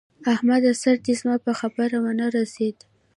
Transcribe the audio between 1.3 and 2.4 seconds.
په خبره و نه